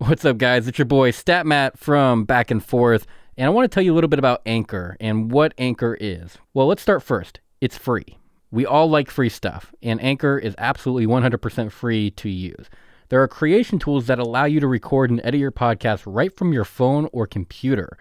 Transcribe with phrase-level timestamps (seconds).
[0.00, 0.68] What's up, guys?
[0.68, 3.04] It's your boy Stat Matt from Back and Forth,
[3.36, 6.38] and I want to tell you a little bit about Anchor and what Anchor is.
[6.54, 7.40] Well, let's start first.
[7.60, 8.16] It's free.
[8.52, 12.70] We all like free stuff, and Anchor is absolutely 100% free to use.
[13.08, 16.52] There are creation tools that allow you to record and edit your podcast right from
[16.52, 17.98] your phone or computer.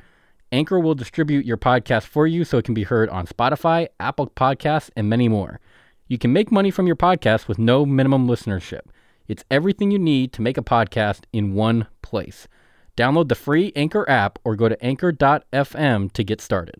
[0.51, 4.27] Anchor will distribute your podcast for you so it can be heard on Spotify, Apple
[4.27, 5.59] Podcasts, and many more.
[6.07, 8.81] You can make money from your podcast with no minimum listenership.
[9.27, 12.47] It's everything you need to make a podcast in one place.
[12.95, 16.75] Download the free Anchor app or go to anchor.fm to get started.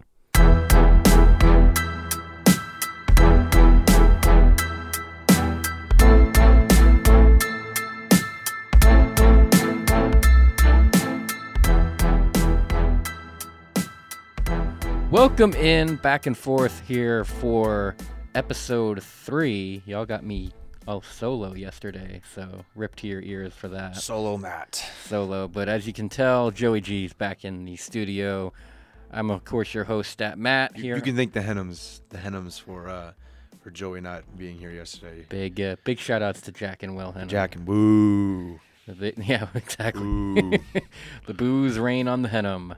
[15.12, 17.98] Welcome in back and forth here for
[18.36, 19.82] episode three.
[19.86, 20.54] Y'all got me
[20.88, 23.98] all solo yesterday, so rip to your ears for that.
[23.98, 24.90] Solo Matt.
[25.06, 28.54] Solo, but as you can tell, Joey G's back in the studio.
[29.12, 30.96] I'm of course your host, Stat Matt here.
[30.96, 33.12] you can thank the Henhams, the Henhams for uh,
[33.62, 35.26] for Joey not being here yesterday.
[35.28, 37.28] big uh, big shout outs to Jack and Will Henham.
[37.28, 38.60] Jack and Woo.
[38.88, 40.04] The- yeah, exactly.
[40.04, 40.52] Ooh.
[41.28, 42.76] the booze rain on the Henham.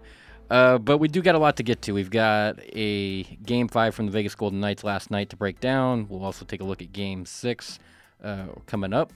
[0.49, 1.91] Uh, but we do got a lot to get to.
[1.91, 6.07] We've got a game five from the Vegas Golden Knights last night to break down.
[6.09, 7.77] We'll also take a look at game six
[8.23, 9.13] uh, coming up.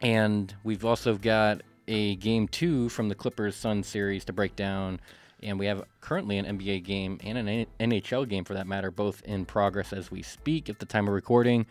[0.00, 5.00] And we've also got a game two from the Clippers Sun series to break down.
[5.42, 9.22] And we have currently an NBA game and an NHL game for that matter, both
[9.22, 11.66] in progress as we speak at the time of recording.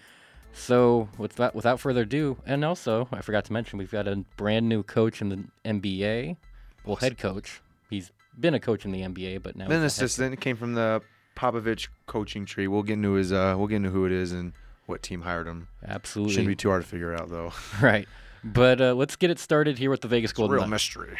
[0.53, 4.67] So, without, without further ado, and also, I forgot to mention, we've got a brand
[4.67, 6.35] new coach in the NBA.
[6.83, 7.61] Well, head coach.
[7.89, 10.57] He's been a coach in the NBA, but now Then he's a head assistant came
[10.57, 11.01] from the
[11.37, 12.67] Popovich coaching tree.
[12.67, 13.31] We'll get into his.
[13.31, 14.51] Uh, we'll get into who it is and
[14.85, 15.67] what team hired him.
[15.85, 16.33] Absolutely.
[16.33, 17.53] Shouldn't be too hard to figure out though.
[17.81, 18.07] right.
[18.43, 20.71] But uh, let's get it started here with the Vegas It's a Golden real Knights.
[20.71, 21.17] mystery.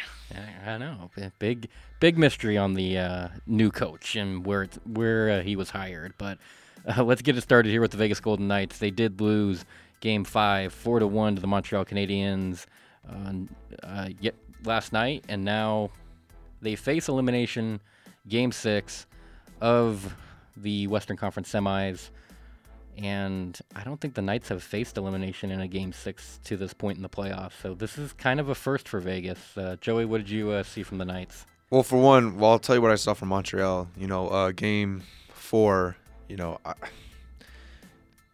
[0.66, 1.68] I I know, big,
[2.00, 6.14] big mystery on the uh, new coach and where it's, where uh, he was hired.
[6.18, 6.38] But
[6.84, 8.78] uh, let's get it started here with the Vegas Golden Knights.
[8.78, 9.64] They did lose
[10.00, 12.66] Game Five, four to one to the Montreal Canadiens
[13.08, 13.32] uh,
[13.84, 14.34] uh, yet
[14.64, 15.90] last night, and now
[16.60, 17.80] they face elimination,
[18.28, 19.06] Game Six
[19.60, 20.16] of
[20.56, 22.10] the Western Conference semis.
[22.98, 26.74] And I don't think the Knights have faced elimination in a Game Six to this
[26.74, 27.52] point in the playoffs.
[27.62, 29.56] So this is kind of a first for Vegas.
[29.56, 31.46] Uh, Joey, what did you uh, see from the Knights?
[31.70, 33.88] Well, for one, well, I'll tell you what I saw from Montreal.
[33.96, 35.96] You know, uh, game four.
[36.28, 36.74] You know, I,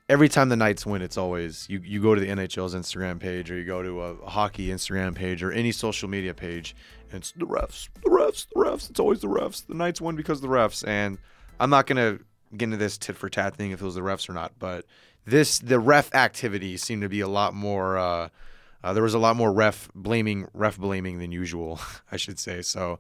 [0.09, 1.81] every time the Knights win, it's always you.
[1.85, 5.43] You go to the NHL's Instagram page, or you go to a, hockey Instagram page,
[5.43, 6.75] or any social media page,
[7.13, 8.91] and it's the refs, the refs, the refs.
[8.91, 9.65] It's always the refs.
[9.67, 10.87] The Knights won because of the refs.
[10.87, 11.19] And
[11.61, 12.19] I'm not gonna
[12.57, 14.85] get into this tit for tat thing if it was the refs or not, but
[15.25, 17.99] this the ref activity seemed to be a lot more.
[17.99, 18.29] Uh,
[18.83, 21.81] uh, there was a lot more ref blaming, ref blaming than usual,
[22.13, 22.63] I should say.
[22.63, 22.99] So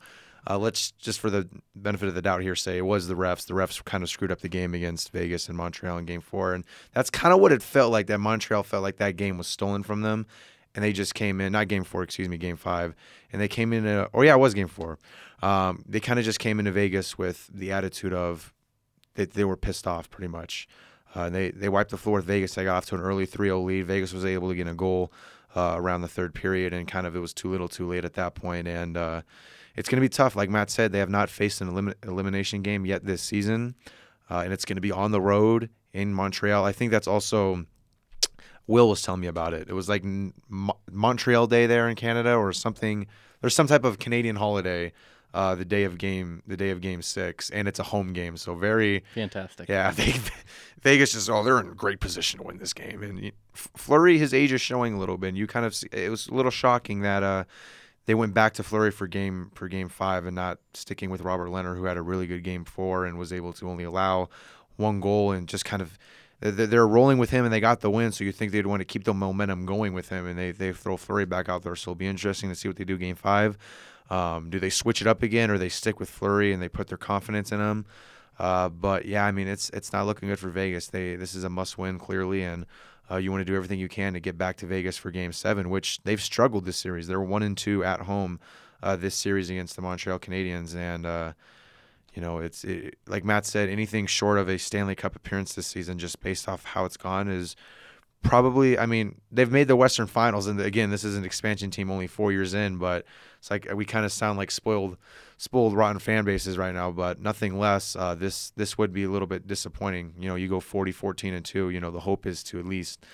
[0.48, 3.46] uh, let's just for the benefit of the doubt here say it was the refs.
[3.46, 6.54] The refs kind of screwed up the game against Vegas and Montreal in Game Four,
[6.54, 8.06] and that's kind of what it felt like.
[8.06, 10.26] That Montreal felt like that game was stolen from them,
[10.74, 11.52] and they just came in.
[11.52, 12.94] Not Game Four, excuse me, Game Five,
[13.32, 13.86] and they came in.
[13.86, 14.98] Uh, or yeah, it was Game Four.
[15.42, 18.52] Um, they kind of just came into Vegas with the attitude of
[19.18, 20.68] that they were pissed off, pretty much.
[21.14, 22.54] Uh, they they wiped the floor with Vegas.
[22.54, 23.86] They got off to an early 3-0 lead.
[23.86, 25.12] Vegas was able to get a goal
[25.56, 28.14] uh, around the third period, and kind of it was too little, too late at
[28.14, 28.68] that point.
[28.68, 29.22] And uh,
[29.74, 30.36] it's going to be tough.
[30.36, 33.74] Like Matt said, they have not faced an elim- elimination game yet this season,
[34.30, 36.64] uh, and it's going to be on the road in Montreal.
[36.64, 37.66] I think that's also.
[38.66, 39.66] Will was telling me about it.
[39.70, 43.06] It was like Mo- Montreal Day there in Canada, or something.
[43.40, 44.92] There's some type of Canadian holiday
[45.34, 48.36] uh, the day of game, the day of Game Six, and it's a home game,
[48.36, 49.68] so very Fantastic.
[49.68, 50.14] yeah, they,
[50.82, 54.32] Vegas just oh they're in a great position to win this game, and Fleury his
[54.32, 55.28] age is showing a little bit.
[55.28, 57.44] And you kind of see, it was a little shocking that uh
[58.06, 61.48] they went back to Fleury for game for game five and not sticking with Robin
[61.48, 64.28] Lehner, who had a really good game four and was able to only allow
[64.76, 65.98] one goal and just kind of.
[66.40, 68.80] they're- They're rolling with him and they got the win, so you think they'd want
[68.80, 71.74] to keep the momentum going with him, and they, they throw Fleury back out there.
[71.76, 73.58] So it'll be interesting to see what they do game five.
[74.10, 76.88] Um, do they switch it up again, or they stick with Fleury and they put
[76.88, 77.86] their confidence in him?
[78.38, 80.86] Uh, but yeah, I mean it's it's not looking good for Vegas.
[80.86, 82.66] They this is a must win clearly, and
[83.10, 85.32] uh, you want to do everything you can to get back to Vegas for Game
[85.32, 87.08] Seven, which they've struggled this series.
[87.08, 88.38] They're one and two at home
[88.82, 91.32] uh, this series against the Montreal Canadiens, and uh,
[92.14, 95.66] you know it's it, like Matt said, anything short of a Stanley Cup appearance this
[95.66, 97.56] season, just based off how it's gone, is
[98.22, 98.78] probably.
[98.78, 102.06] I mean, they've made the Western Finals, and again, this is an expansion team only
[102.06, 103.04] four years in, but
[103.38, 104.96] it's like we kind of sound like spoiled,
[105.36, 106.90] spoiled, rotten fan bases right now.
[106.90, 107.94] But nothing less.
[107.96, 110.14] Uh, this this would be a little bit disappointing.
[110.18, 111.70] You know, you go 40, 14, and two.
[111.70, 113.04] You know, the hope is to at least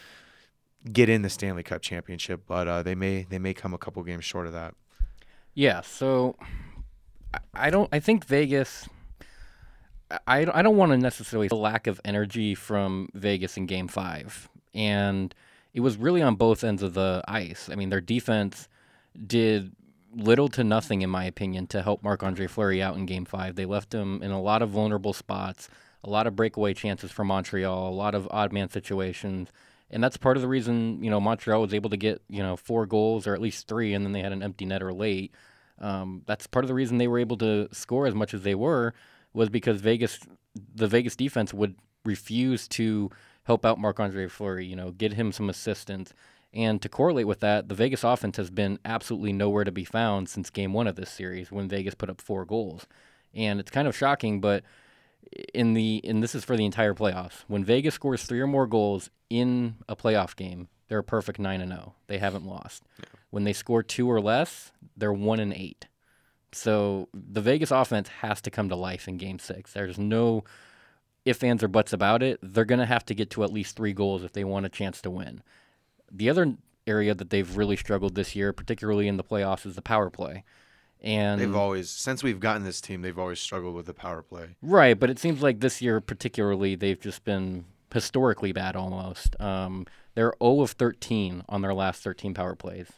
[0.92, 4.02] get in the Stanley Cup championship, but uh, they may they may come a couple
[4.02, 4.74] games short of that.
[5.54, 6.36] Yeah, so
[7.32, 7.88] I- I don't.
[7.92, 8.88] I think Vegas.
[10.26, 14.48] I I don't want to necessarily the lack of energy from Vegas in Game Five,
[14.74, 15.34] and
[15.72, 17.68] it was really on both ends of the ice.
[17.70, 18.68] I mean, their defense
[19.26, 19.72] did
[20.16, 23.56] little to nothing, in my opinion, to help Marc Andre Fleury out in Game Five.
[23.56, 25.68] They left him in a lot of vulnerable spots,
[26.04, 29.48] a lot of breakaway chances for Montreal, a lot of odd man situations.
[29.90, 32.56] And that's part of the reason, you know, Montreal was able to get, you know,
[32.56, 35.34] four goals or at least three, and then they had an empty netter late.
[35.78, 38.54] Um, that's part of the reason they were able to score as much as they
[38.54, 38.94] were,
[39.32, 40.20] was because Vegas,
[40.74, 41.74] the Vegas defense would
[42.04, 43.10] refuse to
[43.44, 46.12] help out Marc Andre Fleury, you know, get him some assistance.
[46.52, 50.28] And to correlate with that, the Vegas offense has been absolutely nowhere to be found
[50.28, 52.86] since game one of this series when Vegas put up four goals.
[53.34, 54.62] And it's kind of shocking, but
[55.52, 57.44] in the and this is for the entire playoffs.
[57.48, 61.60] When Vegas scores three or more goals in a playoff game, they're a perfect nine
[61.60, 61.94] and zero.
[62.06, 62.84] They haven't lost.
[63.30, 65.88] When they score two or less, they're one and eight.
[66.52, 69.72] So the Vegas offense has to come to life in Game Six.
[69.72, 70.44] There's no
[71.24, 72.38] ifs, ands, or buts about it.
[72.42, 74.68] They're going to have to get to at least three goals if they want a
[74.68, 75.42] chance to win.
[76.10, 76.54] The other
[76.86, 80.44] area that they've really struggled this year, particularly in the playoffs, is the power play.
[81.00, 84.56] And They've always since we've gotten this team, they've always struggled with the power play.
[84.62, 89.38] Right, but it seems like this year particularly they've just been historically bad almost.
[89.40, 92.90] Um, they're 0 of 13 on their last 13 power plays.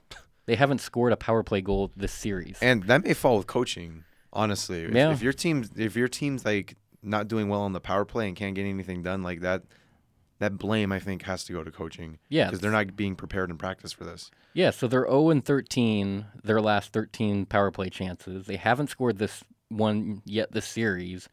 [0.47, 2.59] They haven't scored a power play goal this series.
[2.63, 4.85] And that may fall with coaching, honestly.
[4.85, 5.11] If, Yeah.
[5.11, 8.37] if your team's if your team's like not doing well on the power play and
[8.37, 9.63] can't get anything done like that,
[10.39, 12.19] that blame I think has to go to coaching.
[12.29, 12.47] Yeah.
[12.47, 14.31] because they're not being prepared in practice for this.
[14.55, 18.47] yeah, so they're 0 and 13 their last 13 power play chances.
[18.47, 21.29] They haven't scored this one yet this series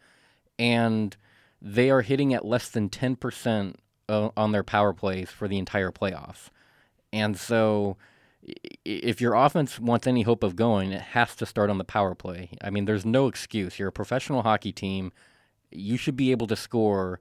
[0.57, 1.15] and
[1.62, 3.75] they are hitting at less than 10%
[4.09, 6.50] o- on their power plays for the entire playoffs.
[7.12, 7.98] And so
[8.83, 12.13] if your offense wants any hope of going, it has to start on the power
[12.16, 12.50] play.
[12.62, 13.80] I mean, there's no excuse.
[13.80, 15.12] You're a professional hockey team.
[15.75, 17.19] You should be able to score,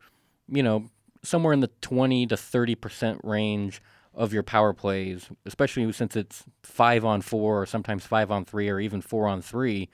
[0.48, 0.86] you know,
[1.22, 3.80] somewhere in the 20 to 30% range
[4.14, 8.68] of your power plays, especially since it's five on four or sometimes five on three
[8.68, 9.88] or even four on three.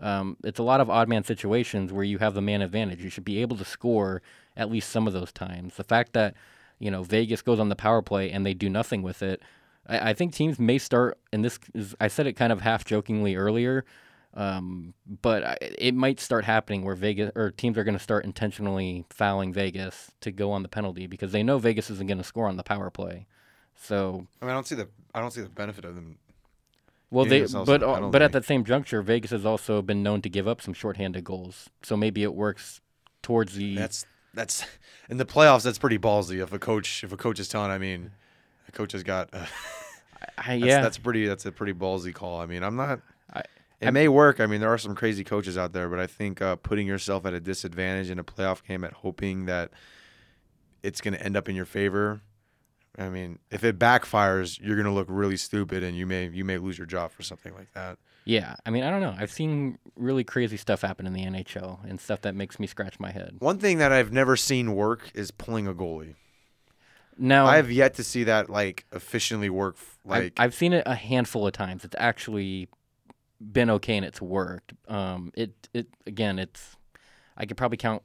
[0.00, 3.02] Um, it's a lot of odd man situations where you have the man advantage.
[3.02, 4.22] You should be able to score
[4.56, 5.76] at least some of those times.
[5.76, 6.34] The fact that
[6.78, 9.42] you know Vegas goes on the power play and they do nothing with it,
[9.86, 11.18] I, I think teams may start.
[11.32, 13.84] And this is I said it kind of half jokingly earlier,
[14.34, 18.24] um, but I, it might start happening where Vegas or teams are going to start
[18.24, 22.24] intentionally fouling Vegas to go on the penalty because they know Vegas isn't going to
[22.24, 23.26] score on the power play.
[23.76, 26.18] So I mean, I don't see the I don't see the benefit of them.
[27.10, 30.20] well, they but a uh, but at that same juncture, Vegas has also been known
[30.22, 31.70] to give up some shorthanded goals.
[31.82, 32.80] So maybe it works
[33.22, 34.04] towards the That's
[34.34, 34.64] that's
[35.08, 35.62] in the playoffs.
[35.62, 36.42] That's pretty ballsy.
[36.42, 38.10] If a coach if a coach is telling, I mean,
[38.68, 39.30] a coach has got.
[39.32, 39.46] Uh,
[40.38, 40.80] I, that's, yeah.
[40.80, 41.26] that's pretty.
[41.26, 42.40] That's a pretty ballsy call.
[42.40, 43.00] I mean, I'm not.
[43.82, 44.40] I- it may work.
[44.40, 47.26] I mean, there are some crazy coaches out there, but I think uh, putting yourself
[47.26, 49.70] at a disadvantage in a playoff game, at hoping that
[50.82, 52.20] it's going to end up in your favor.
[52.96, 56.44] I mean, if it backfires, you're going to look really stupid, and you may you
[56.44, 57.98] may lose your job for something like that.
[58.24, 58.54] yeah.
[58.64, 59.14] I mean, I don't know.
[59.18, 63.00] I've seen really crazy stuff happen in the NHL and stuff that makes me scratch
[63.00, 63.34] my head.
[63.40, 66.14] One thing that I've never seen work is pulling a goalie.
[67.18, 69.74] Now I have yet to see that like efficiently work.
[69.78, 71.84] f- I've, Like I've seen it a handful of times.
[71.84, 72.68] It's actually
[73.40, 74.74] been okay and it's worked.
[74.88, 76.76] Um, it it again, it's
[77.36, 78.02] I could probably count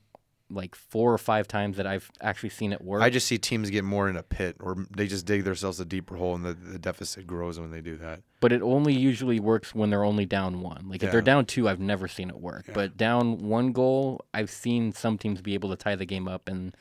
[0.51, 3.03] like four or five times that I've actually seen it work.
[3.03, 5.86] I just see teams get more in a pit, or they just dig themselves a
[5.86, 8.21] deeper hole, and the, the deficit grows when they do that.
[8.39, 10.89] but it only usually works when they're only down one.
[10.89, 12.65] Like if they're down two, I've never seen it work.
[12.67, 12.74] Yeah.
[12.74, 16.48] But down one goal, I've seen some teams be able to tie the game up,
[16.50, 16.75] and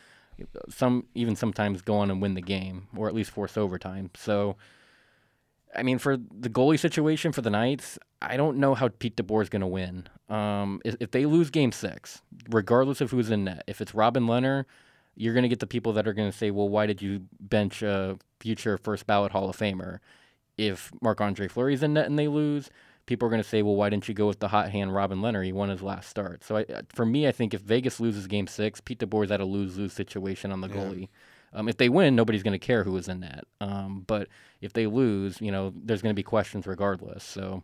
[0.71, 4.11] some even sometimes go on and win the game, or at least force overtime.
[4.17, 4.57] So,
[5.77, 9.43] I mean, for the goalie situation for the Knights, I don't know how Pete DeBoer
[9.43, 10.09] is going to win.
[10.29, 14.27] Um, if, if they lose Game Six, regardless of who's in net, if it's Robin
[14.27, 14.65] Lehner,
[15.15, 17.23] you're going to get the people that are going to say, "Well, why did you
[17.41, 19.99] bench a future first ballot Hall of Famer?"
[20.57, 22.71] If Marc Andre Fleury's in net and they lose,
[23.07, 25.19] people are going to say, "Well, why didn't you go with the hot hand Robin
[25.21, 25.45] Lehner?
[25.45, 28.47] He won his last start." So, I, for me, I think if Vegas loses Game
[28.47, 30.75] Six, Pete DeBoer's at a lose-lose situation on the Yeah.
[30.75, 31.09] goalie.
[31.53, 33.45] Um, if they win, nobody's going to care who was in that.
[33.61, 34.29] Um, but
[34.61, 37.25] if they lose, you know, there's going to be questions regardless.
[37.25, 37.63] So,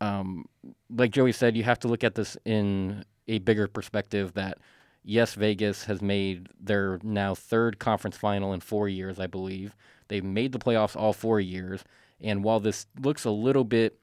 [0.00, 0.46] um,
[0.90, 4.58] like Joey said, you have to look at this in a bigger perspective that
[5.06, 9.74] yes, Vegas has made their now third conference final in four years, I believe.
[10.08, 11.84] They've made the playoffs all four years.
[12.20, 13.98] And while this looks a little bit,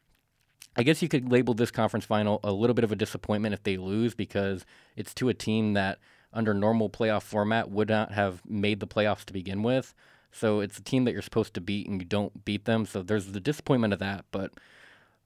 [0.75, 3.63] I guess you could label this conference final a little bit of a disappointment if
[3.63, 6.00] they lose because it's to a team that
[6.33, 9.93] under normal playoff format would not have made the playoffs to begin with.
[10.31, 12.85] So it's a team that you're supposed to beat and you don't beat them.
[12.85, 14.25] So there's the disappointment of that.
[14.31, 14.51] But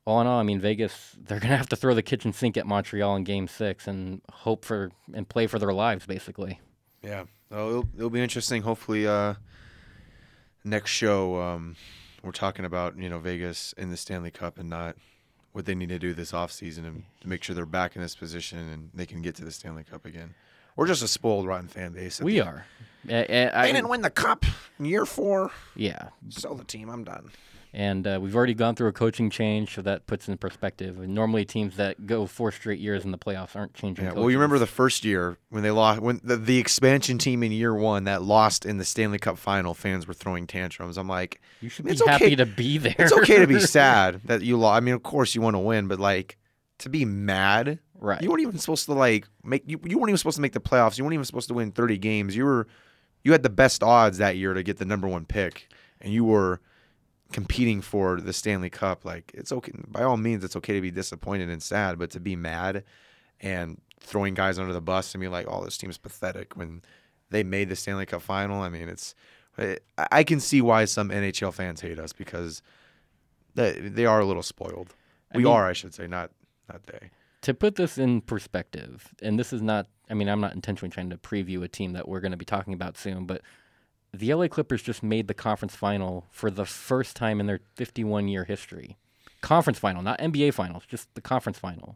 [0.05, 2.57] all in all, I mean, Vegas, they're going to have to throw the kitchen sink
[2.57, 6.59] at Montreal in game six and hope for and play for their lives, basically.
[7.01, 7.23] Yeah.
[7.51, 8.63] Oh, it'll, it'll be interesting.
[8.63, 9.35] Hopefully, uh,
[10.65, 11.77] next show, um,
[12.21, 14.97] we're talking about, you know, Vegas in the Stanley Cup and not
[15.53, 18.15] what they need to do this offseason and to make sure they're back in this
[18.15, 20.35] position and they can get to the Stanley Cup again.
[20.77, 22.21] We're just a spoiled, rotten fan base.
[22.21, 22.65] We are.
[23.09, 24.45] I, I, They didn't win the cup
[24.79, 25.51] in year four.
[25.75, 26.89] yeah, Sell the team.
[26.89, 27.31] I'm done.
[27.73, 30.99] and uh, we've already gone through a coaching change, so that puts in perspective.
[30.99, 34.05] And normally, teams that go four straight years in the playoffs aren't changing.
[34.05, 34.11] Yeah.
[34.11, 34.21] coaches.
[34.21, 37.51] Well, you remember the first year when they lost, when the, the expansion team in
[37.51, 40.97] year one that lost in the Stanley Cup final, fans were throwing tantrums.
[40.97, 42.95] I'm like, you should be it's okay- happy to be there.
[42.99, 44.77] it's okay to be sad that you lost.
[44.77, 46.37] I mean, of course you want to win, but like
[46.79, 48.21] to be mad, right?
[48.21, 49.79] you weren't even supposed to like make you.
[49.83, 50.97] You weren't even supposed to make the playoffs.
[50.97, 52.35] You weren't even supposed to win 30 games.
[52.35, 52.67] You were,
[53.23, 55.69] you had the best odds that year to get the number one pick,
[56.01, 56.61] and you were
[57.31, 59.03] competing for the Stanley Cup.
[59.05, 59.71] Like it's okay.
[59.87, 62.83] By all means, it's okay to be disappointed and sad, but to be mad
[63.41, 66.81] and throwing guys under the bus and be like, "Oh, this team's pathetic," when
[67.29, 68.61] they made the Stanley Cup final.
[68.61, 69.13] I mean, it's.
[69.57, 69.77] I
[70.11, 72.61] I can see why some NHL fans hate us because
[73.55, 74.95] they they are a little spoiled.
[75.33, 76.31] I We mean- are, I should say, not
[76.71, 77.09] not they.
[77.47, 81.09] To put this in perspective, and this is not, I mean, I'm not intentionally trying
[81.11, 83.41] to preview a team that we're going to be talking about soon, but
[84.13, 88.27] the LA Clippers just made the conference final for the first time in their 51
[88.27, 88.97] year history.
[89.39, 91.95] Conference final, not NBA finals, just the conference final.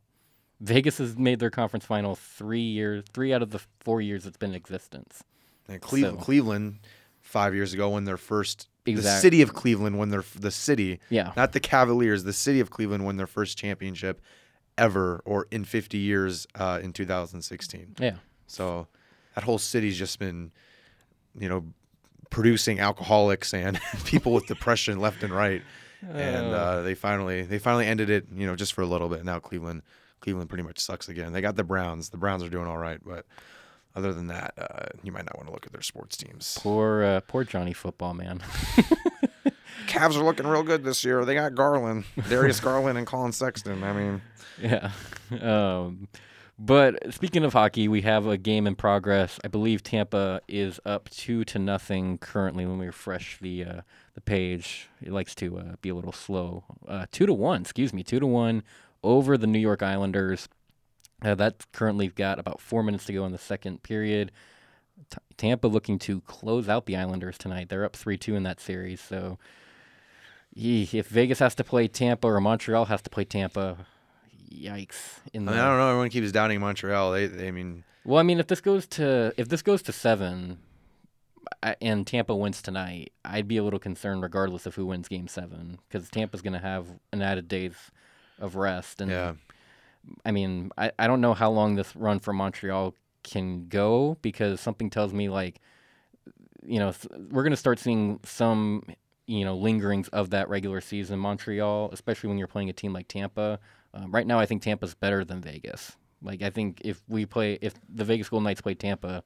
[0.61, 4.37] Vegas has made their conference final three years, three out of the four years it's
[4.37, 5.21] been in existence.
[5.67, 6.79] And Cleveland, So- Cleveland,
[7.19, 11.33] five years ago, when their first the city of Cleveland, won their the city, Yeah.
[11.35, 14.21] not the Cavaliers, the city of Cleveland, won their first championship
[14.77, 17.95] ever, or in 50 years, uh, in 2016.
[17.99, 18.15] Yeah.
[18.47, 18.87] So
[19.35, 20.51] that whole city's just been,
[21.37, 21.63] you know,
[22.29, 25.61] producing alcoholics and people with depression left and right.
[26.01, 26.51] And Oh.
[26.53, 29.23] uh, they finally they finally ended it, you know, just for a little bit.
[29.23, 29.83] Now Cleveland
[30.19, 31.31] Cleveland pretty much sucks again.
[31.31, 32.09] They got the Browns.
[32.09, 33.25] The Browns are doing all right, but
[33.95, 36.57] other than that, uh, you might not want to look at their sports teams.
[36.61, 38.41] Poor, uh, poor Johnny football, man.
[39.87, 41.23] Cavs are looking real good this year.
[41.25, 43.83] They got Garland, Darius Garland, and Collin Sexton.
[43.83, 44.21] I mean,
[44.61, 44.91] Yeah.
[45.39, 46.07] Um,
[46.59, 49.39] but speaking of hockey, we have a game in progress.
[49.43, 52.65] I believe Tampa is up two to nothing currently.
[52.65, 53.81] When we refresh the uh,
[54.13, 56.63] the page, it likes to uh, be a little slow.
[56.87, 58.61] Uh, two to one, excuse me, two to one
[59.03, 60.47] over the New York Islanders.
[61.23, 64.31] Uh, that's currently got about four minutes to go in the second period.
[65.09, 67.69] T- Tampa looking to close out the Islanders tonight.
[67.69, 69.01] They're up three two in that series.
[69.01, 69.39] So,
[70.55, 73.77] if Vegas has to play Tampa or Montreal has to play Tampa,
[74.51, 75.19] yikes!
[75.33, 75.89] In I, mean, I don't know.
[75.89, 77.11] Everyone keeps doubting Montreal.
[77.13, 79.91] They, they I mean, well, I mean, if this goes to if this goes to
[79.91, 80.57] seven,
[81.81, 85.79] and Tampa wins tonight, I'd be a little concerned regardless of who wins Game Seven
[85.87, 87.75] because Tampa's going to have an added days
[88.39, 89.01] of rest.
[89.01, 89.33] And yeah.
[90.25, 94.59] I mean, I, I don't know how long this run for Montreal can go because
[94.59, 95.61] something tells me like,
[96.63, 96.93] you know,
[97.29, 98.83] we're going to start seeing some
[99.31, 103.07] you know lingerings of that regular season Montreal, especially when you're playing a team like
[103.07, 103.59] Tampa.
[103.93, 105.93] Um, right now, I think Tampa's better than Vegas.
[106.21, 109.23] Like I think if we play, if the Vegas Golden Knights play Tampa,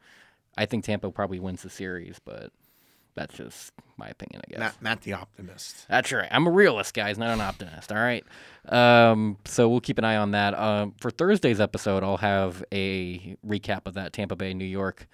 [0.58, 2.20] I think Tampa probably wins the series.
[2.24, 2.52] But
[3.16, 4.60] that's just my opinion, I guess.
[4.60, 5.88] Matt, Matt the optimist.
[5.90, 6.28] That's right.
[6.30, 7.92] I'm a realist, guys, not an optimist.
[7.92, 8.24] All right.
[8.68, 10.58] Um, so we'll keep an eye on that.
[10.58, 15.08] Um, for Thursday's episode, I'll have a recap of that Tampa Bay New York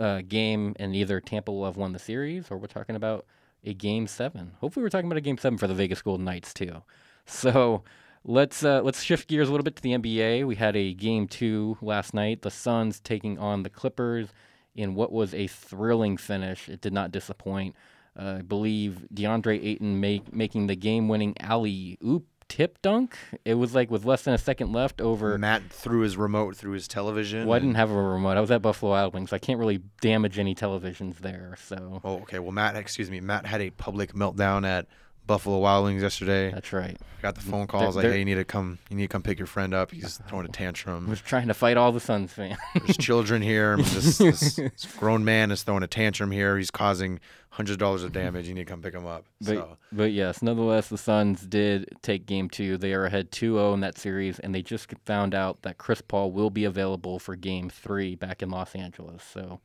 [0.00, 3.26] uh, game, and either Tampa will have won the series, or we're talking about
[3.64, 4.52] a game seven.
[4.60, 6.82] Hopefully, we're talking about a game seven for the Vegas Golden Knights too.
[7.26, 7.82] So
[8.24, 10.46] let's uh, let's shift gears a little bit to the NBA.
[10.46, 12.42] We had a game two last night.
[12.42, 14.28] The Suns taking on the Clippers
[14.74, 16.68] in what was a thrilling finish.
[16.68, 17.74] It did not disappoint.
[18.18, 23.16] Uh, I believe DeAndre Ayton make, making the game-winning alley oop tip dunk.
[23.44, 25.36] It was like with less than a second left over.
[25.38, 27.46] Matt threw his remote through his television.
[27.46, 28.36] Well, I didn't have a remote.
[28.36, 29.32] I was at Buffalo Wild Wings.
[29.32, 31.56] I can't really damage any televisions there.
[31.62, 32.38] So Oh, okay.
[32.38, 33.20] Well, Matt, excuse me.
[33.20, 34.86] Matt had a public meltdown at
[35.28, 36.50] Buffalo Wild Wings yesterday.
[36.50, 36.96] that's right.
[37.22, 38.78] Got the phone calls was like, they're- "Hey, you need to come.
[38.90, 39.90] You need to come pick your friend up.
[39.90, 41.08] He's throwing a tantrum.
[41.08, 42.56] was trying to fight all the Suns fans.
[42.84, 43.72] There's children here.
[43.72, 46.56] I mean, this, this, this grown man is throwing a tantrum here.
[46.56, 47.18] He's causing
[47.50, 48.46] hundred dollars of damage.
[48.46, 51.88] You need to come pick him up." But, So but yes, nonetheless, the Suns did
[52.02, 52.76] take game two.
[52.78, 56.00] They are ahead 2 0 in that series, and they just found out that Chris
[56.00, 59.24] Paul will be available for game three back in Los Angeles.
[59.24, 59.58] So,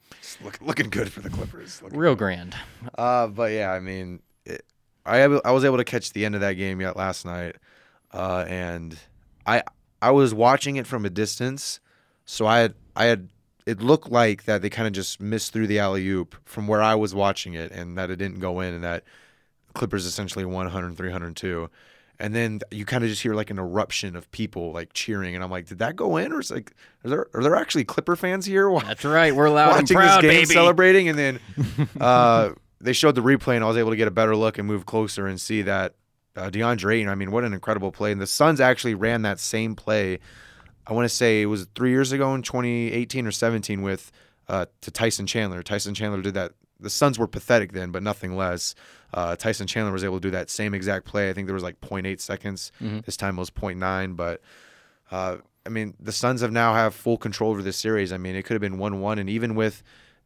[0.43, 1.84] look, looking good for the Clippers.
[1.84, 2.55] Looking real grand.
[2.98, 4.65] Uh, but yeah, I mean, it,
[5.05, 7.55] I I was able to catch the end of that game yet last night,
[8.13, 8.98] uh, and
[9.45, 9.63] I
[10.01, 11.79] I was watching it from a distance,
[12.25, 13.29] so I had I had
[13.65, 16.81] it looked like that they kind of just missed through the alley oop from where
[16.81, 19.03] I was watching it, and that it didn't go in, and that
[19.74, 21.69] Clippers essentially won 100, 302.
[22.19, 25.43] And then you kind of just hear like an eruption of people like cheering, and
[25.43, 28.15] I'm like, did that go in, or is like, are there are there actually Clipper
[28.15, 28.72] fans here?
[28.79, 30.53] That's right, we're loud watching and proud, this game, baby.
[30.53, 31.39] celebrating, and then
[32.00, 32.51] uh,
[32.84, 34.86] they showed the replay, and I was able to get a better look and move
[34.86, 35.96] closer and see that
[36.36, 37.10] uh, DeAndre Ayton.
[37.10, 38.12] I mean, what an incredible play!
[38.12, 40.20] And the Suns actually ran that same play.
[40.86, 44.12] I want to say it was three years ago in 2018 or 17 with
[44.50, 45.63] uh, to Tyson Chandler.
[45.63, 46.52] Tyson Chandler did that.
[46.80, 48.75] The Suns were pathetic then, but nothing less.
[49.13, 51.30] Uh, Tyson Chandler was able to do that same exact play.
[51.30, 52.74] I think there was like 0.8 seconds.
[52.82, 53.06] Mhm.
[53.06, 54.42] This time it was 0.9, but
[55.10, 58.12] uh, I mean, the Suns have now have full control over this series.
[58.12, 59.82] I mean, it could have been 1-1, and even with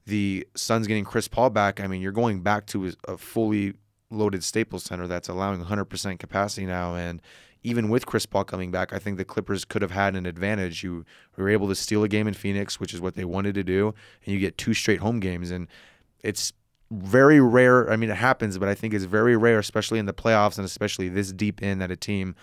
[0.08, 3.74] the Suns getting Chris Paul back, I mean, you're going back to a fully
[4.10, 7.22] loaded Staples Center that's allowing 100% capacity now, and
[7.64, 10.84] even with Chris Paul coming back, I think the Clippers could have had an advantage.
[10.84, 13.64] You were able to steal a game in Phoenix, which is what they wanted to
[13.64, 13.94] do,
[14.26, 15.68] and you get two straight home games, and
[16.24, 16.54] it's
[16.90, 17.90] very rare.
[17.92, 20.66] I mean, it happens, but I think it's very rare, especially in the playoffs and
[20.66, 22.36] especially this deep in, that a team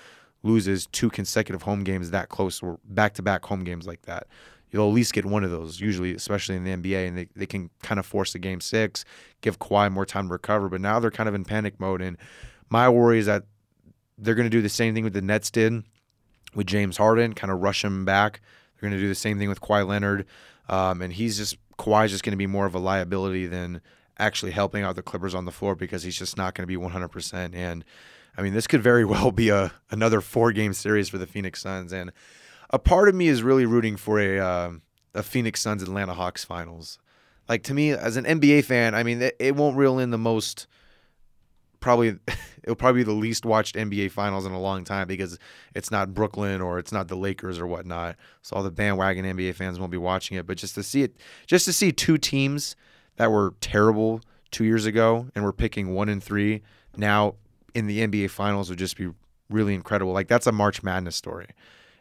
[0.43, 4.27] loses two consecutive home games that close or back to back home games like that.
[4.75, 7.47] You'll at least get one of those, usually, especially in the NBA, and they, they
[7.47, 9.05] can kind of force a game six,
[9.41, 10.69] give Kawhi more time to recover.
[10.69, 12.03] But now they're kind of in panic mode.
[12.03, 12.19] And
[12.71, 13.45] my worry is that
[14.19, 15.85] they're going to do the same thing with the Nets did
[16.57, 18.41] with James Harden, kind of rush him back.
[18.75, 20.27] They're going to do the same thing with Kawhi Leonard.
[20.69, 23.81] Um, and he's just, Kawhi's just going to be more of a liability than
[24.19, 26.77] actually helping out the Clippers on the floor because he's just not going to be
[26.77, 27.55] 100%.
[27.55, 27.85] And
[28.37, 31.63] I mean, this could very well be a another four game series for the Phoenix
[31.63, 31.93] Suns.
[31.93, 32.13] And
[32.75, 34.73] a part of me is really rooting for a uh,
[35.15, 36.99] a Phoenix Suns Atlanta Hawks finals.
[37.49, 40.19] Like to me, as an NBA fan, I mean, it, it won't reel in the
[40.19, 40.67] most.
[41.79, 42.19] Probably,
[42.65, 45.39] it'll probably be the least watched NBA finals in a long time because
[45.75, 48.17] it's not Brooklyn or it's not the Lakers or whatnot.
[48.43, 50.45] So all the bandwagon NBA fans won't be watching it.
[50.45, 51.15] But just to see it,
[51.47, 52.75] just to see two teams
[53.17, 56.63] that were terrible two years ago and we're picking one and three
[56.97, 57.35] now
[57.75, 59.11] in the NBA finals would just be
[59.49, 60.13] really incredible.
[60.13, 61.47] Like that's a March Madness story.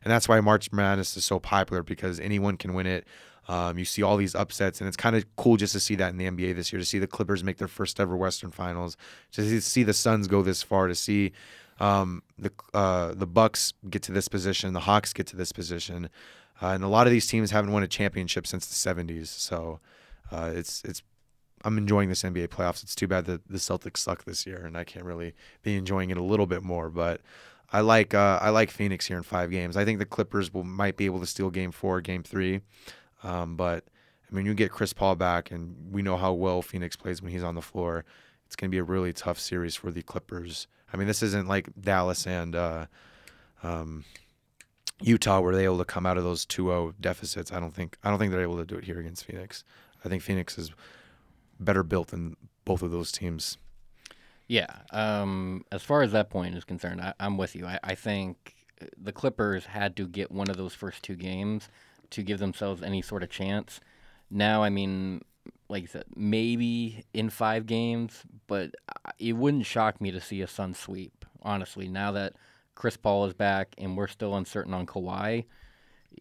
[0.03, 3.07] And that's why March Madness is so popular because anyone can win it.
[3.47, 6.09] Um, you see all these upsets, and it's kind of cool just to see that
[6.11, 6.79] in the NBA this year.
[6.79, 8.95] To see the Clippers make their first ever Western Finals,
[9.33, 11.33] to see the Suns go this far, to see
[11.79, 16.09] um, the uh, the Bucks get to this position, the Hawks get to this position,
[16.61, 19.27] uh, and a lot of these teams haven't won a championship since the '70s.
[19.27, 19.81] So
[20.31, 21.03] uh, it's it's
[21.65, 22.83] I'm enjoying this NBA playoffs.
[22.83, 26.09] It's too bad that the Celtics suck this year, and I can't really be enjoying
[26.09, 26.89] it a little bit more.
[26.89, 27.21] But
[27.73, 29.75] I like uh, I like Phoenix here in five games.
[29.75, 32.61] I think the Clippers will might be able to steal Game Four, Game Three,
[33.23, 33.85] um, but
[34.31, 37.31] I mean you get Chris Paul back, and we know how well Phoenix plays when
[37.31, 38.05] he's on the floor.
[38.45, 40.67] It's going to be a really tough series for the Clippers.
[40.93, 42.85] I mean this isn't like Dallas and uh,
[43.63, 44.05] um,
[45.01, 47.51] Utah where they're able to come out of those 2-0 deficits.
[47.51, 49.63] I don't think I don't think they're able to do it here against Phoenix.
[50.05, 50.71] I think Phoenix is
[51.59, 53.57] better built than both of those teams.
[54.47, 54.67] Yeah.
[54.91, 57.65] Um, as far as that point is concerned, I, I'm with you.
[57.65, 58.55] I, I think
[58.97, 61.69] the Clippers had to get one of those first two games
[62.11, 63.79] to give themselves any sort of chance.
[64.29, 65.21] Now, I mean,
[65.69, 68.71] like I said, maybe in five games, but
[69.19, 71.87] it wouldn't shock me to see a Sun sweep, honestly.
[71.87, 72.33] Now that
[72.75, 75.45] Chris Paul is back and we're still uncertain on Kawhi,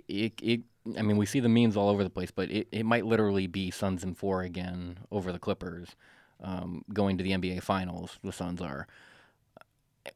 [0.08, 0.60] it, it
[0.96, 3.46] I mean, we see the memes all over the place, but it, it might literally
[3.46, 5.96] be Suns and four again over the Clippers
[6.42, 8.18] um, going to the NBA Finals.
[8.22, 8.86] The Suns are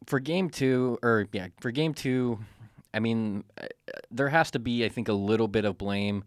[0.07, 2.39] for game two, or yeah, for game two.
[2.93, 3.67] I mean, uh,
[4.11, 6.25] there has to be, I think, a little bit of blame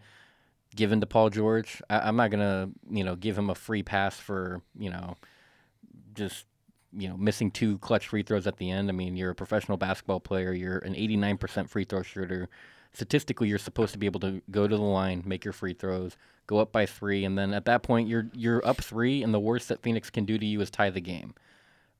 [0.76, 1.82] given to Paul George.
[1.90, 5.16] I, I'm not gonna, you know, give him a free pass for, you know,
[6.14, 6.46] just
[6.92, 8.90] you know missing two clutch free throws at the end.
[8.90, 10.54] I mean, you're a professional basketball player.
[10.54, 12.50] You're an 89% free throw shooter.
[12.94, 16.18] Statistically, you're supposed to be able to go to the line, make your free throws,
[16.48, 19.40] go up by three, and then at that point, you're you're up three, and the
[19.40, 21.36] worst that Phoenix can do to you is tie the game.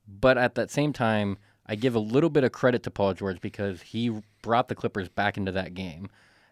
[0.08, 3.40] But at that same time, I give a little bit of credit to Paul George
[3.40, 6.08] because he brought the Clippers back into that game.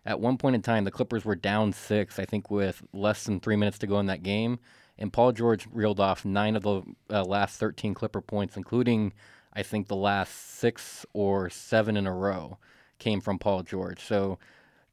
[0.07, 3.40] At one point in time, the Clippers were down six, I think, with less than
[3.40, 4.61] three minutes to go in that game.
[4.96, 9.12] And Paul George reeled off nine of the uh, last 13 Clipper points, including,
[9.53, 12.59] I think, the last six or seven in a row
[12.98, 14.00] came from Paul George.
[14.00, 14.38] So,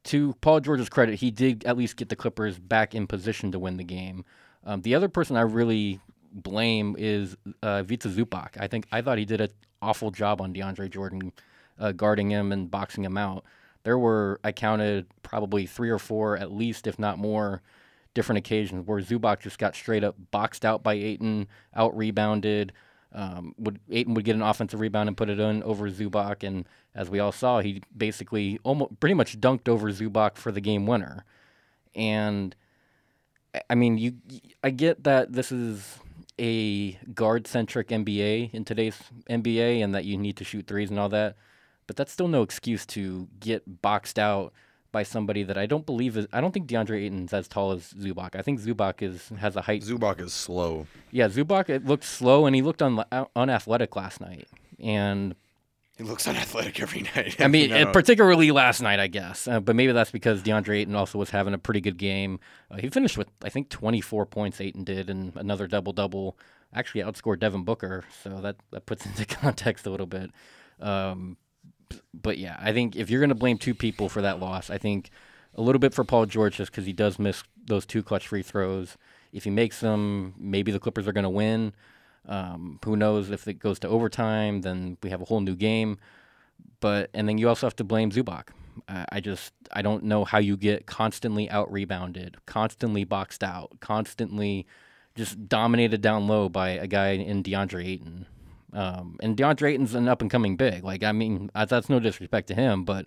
[0.04, 3.58] to Paul George's credit, he did at least get the Clippers back in position to
[3.58, 4.24] win the game.
[4.64, 6.00] Um, the other person I really
[6.32, 8.50] blame is uh, Ivica Zubac.
[8.58, 9.50] I think I thought he did an
[9.82, 11.32] awful job on DeAndre Jordan,
[11.78, 13.44] uh, guarding him and boxing him out.
[13.82, 17.62] There were I counted probably three or four, at least if not more,
[18.14, 22.72] different occasions where Zubac just got straight up boxed out by Ayton, out rebounded.
[23.12, 26.66] Um, would Ayton would get an offensive rebound and put it in over Zubac, and
[26.96, 30.86] as we all saw, he basically almost pretty much dunked over Zubac for the game
[30.86, 31.24] winner.
[31.94, 32.56] And
[33.68, 34.14] I mean, you.
[34.64, 35.98] I get that this is
[36.38, 41.10] a guard-centric NBA in today's NBA, and that you need to shoot threes and all
[41.10, 41.36] that.
[41.86, 44.52] But that's still no excuse to get boxed out
[44.90, 46.26] by somebody that I don't believe is.
[46.32, 48.34] I don't think DeAndre Ayton's as tall as Zubac.
[48.34, 49.82] I think Zubac is has a height.
[49.82, 50.86] Zubac is slow.
[51.10, 54.48] Yeah, Zubac it looked slow and he looked un, uh, unathletic last night.
[54.80, 55.34] And
[55.96, 57.40] he looks unathletic every night.
[57.40, 57.90] I mean, no.
[57.90, 59.48] particularly last night, I guess.
[59.48, 62.38] Uh, but maybe that's because DeAndre Ayton also was having a pretty good game.
[62.70, 66.38] Uh, he finished with, I think, 24 points, Ayton did, and another double double.
[66.74, 68.04] Actually, outscored Devin Booker.
[68.22, 70.30] So that, that puts into context a little bit.
[70.80, 71.38] Um,
[72.12, 74.76] but yeah, I think if you're going to blame two people for that loss, I
[74.76, 75.10] think
[75.54, 78.42] a little bit for Paul George just because he does miss those two clutch free
[78.42, 78.98] throws.
[79.32, 81.72] If he makes them, maybe the Clippers are going to win.
[82.28, 84.62] Um, who knows if it goes to overtime?
[84.62, 85.98] Then we have a whole new game.
[86.80, 88.48] But and then you also have to blame Zubac.
[88.88, 94.66] I just I don't know how you get constantly out rebounded, constantly boxed out, constantly
[95.14, 98.26] just dominated down low by a guy in DeAndre Ayton.
[98.72, 100.84] Um, and DeAndre Ayton's an up and coming big.
[100.84, 103.06] Like I mean, that's no disrespect to him, but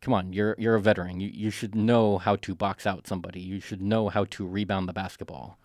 [0.00, 1.20] come on, you're you're a veteran.
[1.20, 3.40] You you should know how to box out somebody.
[3.40, 5.58] You should know how to rebound the basketball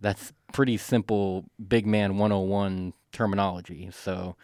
[0.00, 3.90] that's pretty simple big man 101 terminology.
[3.92, 4.36] So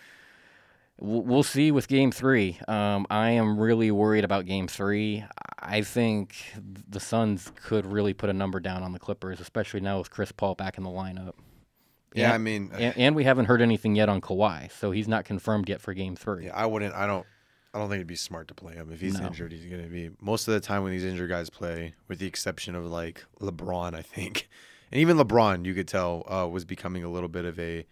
[1.00, 2.58] we'll see with game three.
[2.66, 5.24] Um, I am really worried about game three.
[5.58, 6.36] I think
[6.88, 10.32] the Suns could really put a number down on the Clippers, especially now with Chris
[10.32, 11.34] Paul back in the lineup.
[12.14, 15.08] Yeah, and, I mean, and, and, we haven't heard anything yet on Kawhi, so he's
[15.08, 16.46] not confirmed yet for Game Three.
[16.46, 16.94] Yeah, I wouldn't.
[16.94, 17.26] I don't.
[17.74, 19.26] I don't think it'd be smart to play him if he's no.
[19.26, 19.52] injured.
[19.52, 22.26] He's going to be most of the time when these injured guys play, with the
[22.26, 23.94] exception of like LeBron.
[23.94, 24.48] I think
[24.90, 27.86] and even LeBron, you could tell, uh, was becoming a little bit of a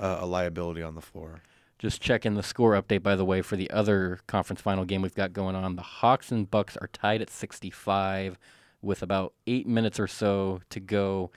[0.00, 1.42] uh, a liability on the floor.
[1.78, 5.14] Just checking the score update, by the way, for the other conference final game we've
[5.14, 5.76] got going on.
[5.76, 8.38] The Hawks and Bucks are tied at 65
[8.80, 11.30] with about eight minutes or so to go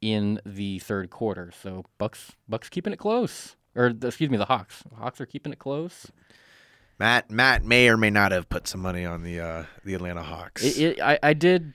[0.00, 1.52] in the third quarter.
[1.62, 4.82] So Bucks Bucks keeping it close, or excuse me, the Hawks.
[4.88, 6.10] The Hawks are keeping it close.
[6.98, 10.22] Matt Matt may or may not have put some money on the uh, the Atlanta
[10.22, 10.64] Hawks.
[10.64, 11.72] It, it, I, I did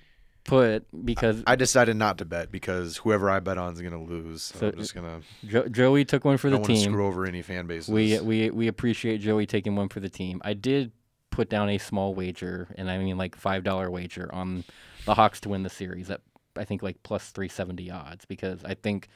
[0.48, 4.00] put because I decided not to bet because whoever I bet on is going to
[4.00, 4.42] lose.
[4.42, 5.22] So, so, I'm just gonna.
[5.46, 6.90] Jo- Joey took one for the team.
[6.92, 7.90] Screw over any fan bases.
[7.90, 10.42] We we we appreciate Joey taking one for the team.
[10.44, 10.92] I did
[11.30, 14.64] put down a small wager, and I mean like five dollar wager on
[15.06, 16.22] the Hawks to win the series at
[16.56, 19.10] I think like plus three seventy odds because I think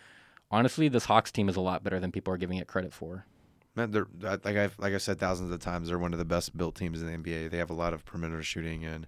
[0.52, 3.26] honestly this Hawks team is a lot better than people are giving it credit for.
[3.74, 6.56] Man, they're like I've like I said thousands of times, they're one of the best
[6.58, 7.50] built teams in the NBA.
[7.50, 9.08] They have a lot of perimeter shooting and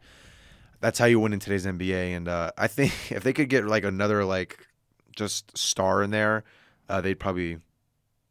[0.84, 2.16] that's how you win in today's NBA.
[2.16, 4.68] And uh, I think if they could get like another like
[5.16, 6.44] just star in there,
[6.90, 7.58] uh, they'd probably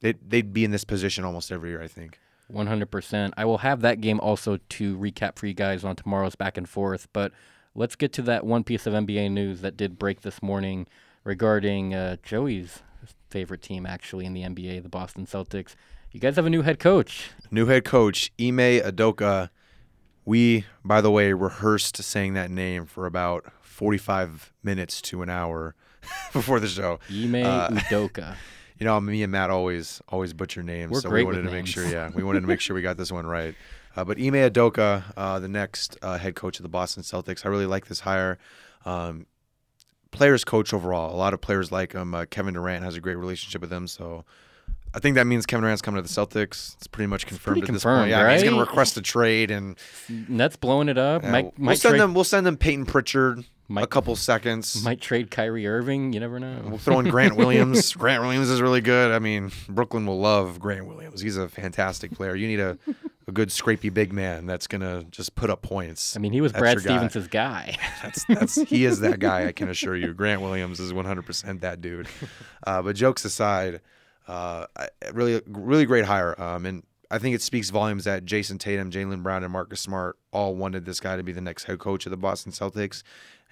[0.01, 1.83] they'd they'd be in this position almost every year.
[1.83, 2.21] I think.
[2.53, 3.33] 100%.
[3.39, 6.69] I will have that game also to recap for you guys on tomorrow's back and
[6.69, 7.09] forth.
[7.15, 7.33] But
[7.75, 10.87] let's get to that one piece of NBA news that did break this morning
[11.25, 12.81] regarding uh, Joey's
[13.31, 15.77] favorite team, actually, in the NBA, the Boston Celtics.
[16.11, 17.31] You guys have a new head coach.
[17.51, 19.49] New head coach, Ime Udoka.
[20.25, 25.75] We, by the way, rehearsed saying that name for about 45 minutes to an hour
[26.33, 27.01] before the show.
[27.11, 28.37] Ime uh, Udoka.
[28.79, 31.53] You know, me and Matt always always butcher names, We're so we wanted to names.
[31.55, 31.87] make sure.
[31.87, 33.55] Yeah, we wanted to make sure we got this one right.
[33.95, 37.49] Uh, but Ime Udoka, uh, the next uh, head coach of the Boston Celtics, I
[37.51, 38.39] really like this hire.
[38.85, 39.27] Um,
[40.11, 41.15] players coach overall.
[41.15, 42.13] A lot of players like him.
[42.13, 44.25] Uh, Kevin Durant has a great relationship with him, so
[44.95, 46.75] I think that means Kevin Durant's coming to the Celtics.
[46.77, 48.11] It's pretty much confirmed pretty at this confirmed, point.
[48.11, 48.35] Yeah, right?
[48.35, 49.77] he's going to request a trade, and
[50.29, 51.23] Nets blowing it up.
[51.23, 52.15] yeah, might, we'll might send trade, them.
[52.15, 54.85] We'll send them Payton Pritchard Might- a couple seconds.
[54.85, 56.13] Might trade Kyrie Irving.
[56.13, 56.61] You never know.
[56.67, 57.95] We'll throw in Grant Williams.
[57.95, 59.13] Grant Williams is really good.
[59.13, 61.21] I mean, Brooklyn will love Grant Williams.
[61.23, 62.35] He's a fantastic player.
[62.35, 62.77] You need a,
[63.27, 66.17] a good scrapey big man that's gonna just put up points.
[66.17, 67.09] I mean, he was That's Brad guy.
[67.09, 67.79] Stevens' guy.
[68.03, 69.47] That's that's he is that guy.
[69.47, 70.13] I can assure you.
[70.13, 72.09] Grant Williams is 100% that dude.
[72.67, 73.81] Uh, but jokes aside,
[74.29, 74.67] uh,
[75.13, 76.41] really really great hire.
[76.41, 80.17] Um, and I think it speaks volumes that Jayson Tatum, Jaylen Brown, and Marcus Smart
[80.33, 83.03] all wanted this guy to be the next head coach of the Boston Celtics.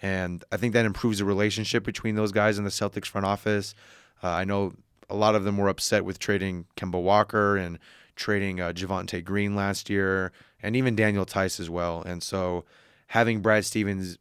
[0.00, 3.74] And I think that improves the relationship between those guys in the Celtics front office.
[4.22, 4.72] Uh, I know
[5.11, 7.78] a lot of them were upset with trading Kemba Walker and
[8.16, 12.02] trading uh, Javonte Green last year, and even Daniel Theis as well.
[12.02, 12.64] And so
[13.09, 14.18] having Brad Stevens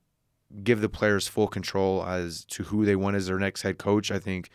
[0.64, 4.12] give the players full control as to who they want as their next head coach,
[4.12, 4.50] I think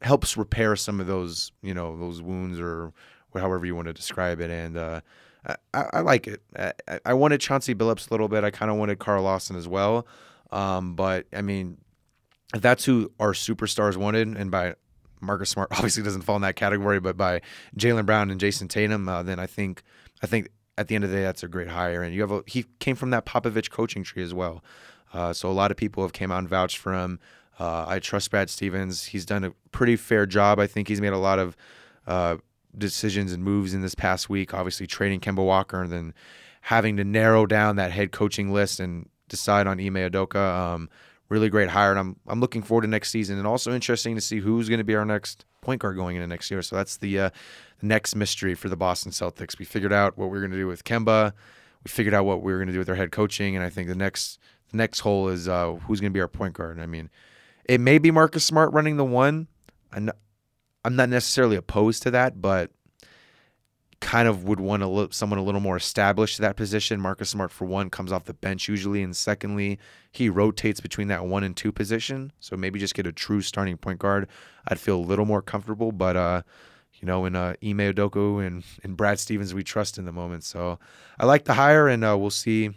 [0.00, 2.92] helps repair some of those, you know, those wounds or
[3.34, 4.50] however you want to describe it.
[4.50, 5.00] And uh,
[5.74, 6.42] I, I like it.
[6.56, 6.72] I,
[7.04, 8.44] I wanted Chauncey Billups a little bit.
[8.44, 10.06] I kind of wanted Carl Lawson as well.
[10.50, 11.78] Um, but I mean,
[12.54, 14.74] if that's who our superstars wanted, and by
[15.20, 17.40] Marcus Smart obviously doesn't fall in that category, but by
[17.76, 19.82] Jaylen Brown and Jayson Tatum, uh, then I think
[20.22, 22.02] I think at the end of the day that's a great hire.
[22.02, 24.62] And you have a, he came from that Popovich coaching tree as well,
[25.12, 27.18] uh, so a lot of people have came out and vouched for him.
[27.58, 29.04] Uh, I trust Brad Stevens.
[29.04, 30.58] He's done a pretty fair job.
[30.58, 31.56] I think he's made a lot of
[32.06, 32.36] uh,
[32.76, 34.54] decisions and moves in this past week.
[34.54, 36.14] Obviously, trading Kemba Walker and then
[36.62, 40.36] having to narrow down that head coaching list and decide on Ime Udoka.
[40.36, 40.88] Um,
[41.28, 43.38] really great hire, and I'm I'm looking forward to next season.
[43.38, 46.26] And also interesting to see who's going to be our next point guard going into
[46.26, 46.62] next year.
[46.62, 47.30] So that's the uh,
[47.82, 49.58] next mystery for the Boston Celtics.
[49.58, 51.32] We figured out what we are going to do with Kemba.
[51.84, 53.70] We figured out what we were going to do with our head coaching, and I
[53.70, 54.38] think the next
[54.70, 56.80] the next hole is uh, who's going to be our point guard.
[56.80, 57.10] I mean,
[57.68, 59.46] it may be Marcus Smart running the one.
[59.92, 60.06] I'm
[60.96, 62.70] not, necessarily opposed to that, but
[64.00, 67.00] kind of would want look someone a little more established to that position.
[67.00, 69.78] Marcus Smart, for one, comes off the bench usually, and secondly,
[70.12, 72.32] he rotates between that one and two position.
[72.40, 74.28] So maybe just get a true starting point guard.
[74.66, 76.42] I'd feel a little more comfortable, but uh,
[76.94, 80.44] you know, in uh, Ime Udoka and and Brad Stevens, we trust in the moment.
[80.44, 80.78] So
[81.18, 82.70] I like the hire, and uh, we'll see.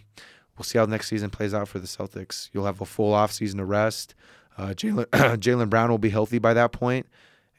[0.57, 2.49] We'll see how next season plays out for the Celtics.
[2.51, 4.15] You'll have a full off season to rest.
[4.61, 5.05] Uh, Jaylen
[5.39, 7.07] Jaylen Brown will be healthy by that point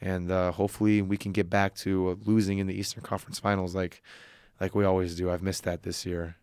[0.00, 3.74] and uh, hopefully we can get back to uh, losing in the Eastern Conference Finals
[3.74, 4.02] like
[4.60, 5.30] like we always do.
[5.30, 6.36] I've missed that this year.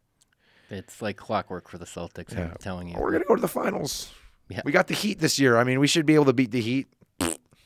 [0.70, 2.34] It's like clockwork for the Celtics.
[2.34, 2.50] Yeah.
[2.52, 4.12] I'm telling you, we're gonna go to the finals.
[4.50, 4.62] Yeah.
[4.66, 5.58] we got the Heat this year.
[5.58, 6.88] I mean, we should be able to beat the Heat.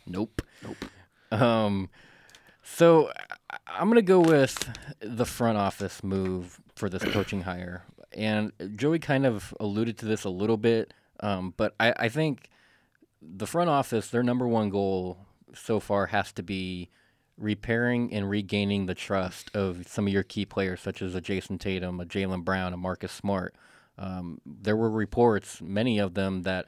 [0.06, 0.42] Nope.
[0.62, 1.42] Nope.
[1.42, 1.90] Um,
[2.62, 3.12] so
[3.68, 9.26] I'm gonna go with the front office move for this coaching hire, and Joey kind
[9.26, 12.50] of alluded to this a little bit, um, but I, I think
[13.36, 15.18] the front office, their number one goal
[15.54, 16.90] so far has to be
[17.38, 21.58] repairing and regaining the trust of some of your key players, such as a Jayson
[21.58, 23.56] Tatum, a Jaylen Brown, a Marcus Smart.
[23.98, 26.66] Um, there were reports, many of them, that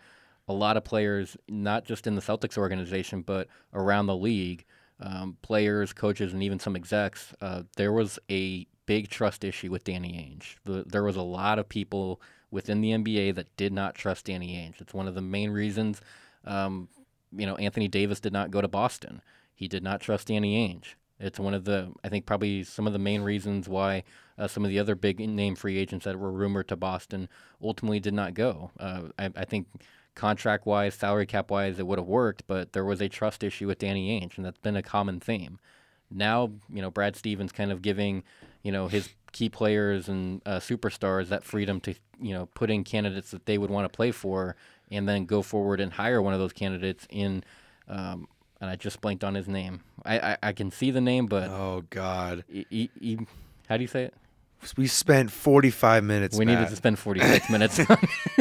[0.47, 4.65] a lot of players, not just in the Celtics organization, but around the league,
[4.99, 9.83] um, players, coaches, and even some execs, uh, there was a big trust issue with
[9.83, 10.55] Danny Ainge.
[10.63, 14.55] The, there was a lot of people within the NBA that did not trust Danny
[14.55, 14.79] Ainge.
[14.79, 15.99] It's one of the main reasons
[16.45, 16.89] um,
[17.35, 19.21] you know, Anthony Davis did not go to Boston.
[19.53, 20.95] He did not trust Danny Ainge.
[21.19, 24.03] It's one of the, I think, probably some of the main reasons why
[24.37, 27.29] uh, some of the other big name free agents that were rumored to Boston
[27.63, 28.71] ultimately did not go.
[28.77, 29.67] Uh, I, I, think
[30.13, 33.67] contract wise, salary cap wise, it would have worked, but there was a trust issue
[33.67, 35.57] with Danny Ainge, and that's been a common theme.
[36.11, 38.23] Now, you know, Brad Stevens kind of giving,
[38.61, 42.83] you know, his key players and uh, superstars that freedom to, you know, put in
[42.83, 44.55] candidates that they would want to play for
[44.91, 47.43] and then go forward and hire one of those candidates in.
[47.87, 48.27] Um,
[48.61, 49.81] and I just blanked on his name.
[50.05, 53.17] I, I, I can see the name, but oh god, e, e, e,
[53.67, 54.13] how do you say it?
[54.77, 56.37] We spent 45 minutes.
[56.37, 56.59] We Matt.
[56.59, 57.79] needed to spend 46 minutes.
[57.79, 57.87] Ime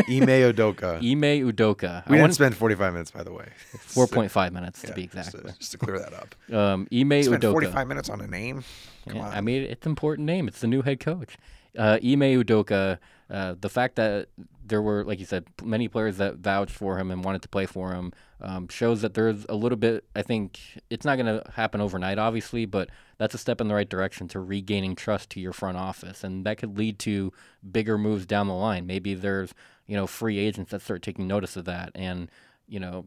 [0.07, 0.97] Udoka.
[0.97, 2.09] Ime Udoka.
[2.09, 3.49] We I didn't spend 45 minutes, by the way.
[3.75, 5.33] 4.5 minutes yeah, to be exact.
[5.33, 6.35] Just to, just to, clear that up.
[6.51, 7.53] Um, Ime Udoka.
[7.53, 8.65] 45 minutes on a name.
[9.09, 9.35] Come yeah, on.
[9.35, 10.49] I mean, it's an important name.
[10.49, 11.37] It's the new head coach.
[11.77, 12.99] Uh, Ime Udoka.
[13.31, 14.29] Uh, the fact that
[14.67, 17.67] there were, like you said, many players that vouched for him and wanted to play
[17.67, 18.13] for him.
[18.41, 20.05] Um, shows that there's a little bit.
[20.17, 23.75] I think it's not going to happen overnight, obviously, but that's a step in the
[23.75, 27.33] right direction to regaining trust to your front office, and that could lead to
[27.71, 28.87] bigger moves down the line.
[28.87, 29.55] Maybe there's
[29.87, 32.31] you know free agents that start taking notice of that, and
[32.67, 33.07] you know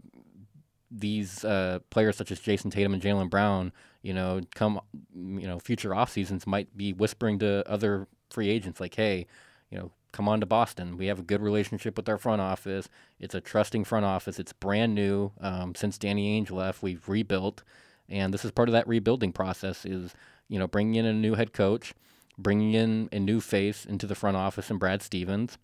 [0.89, 4.79] these uh, players such as Jayson Tatum and Jaylen Brown, you know, come
[5.13, 9.27] you know future off seasons might be whispering to other free agents like, hey,
[9.69, 10.97] you know, come on to Boston.
[10.97, 12.89] We have a good relationship with our front office.
[13.19, 14.39] It's a trusting front office.
[14.39, 15.31] It's brand new.
[15.39, 17.61] Um, since Danny Ainge left, we've rebuilt,
[18.09, 19.85] and this is part of that rebuilding process.
[19.85, 20.15] Is
[20.49, 21.93] you know bringing in a new head coach,
[22.35, 25.59] bringing in a new face into the front office and Brad Stevens,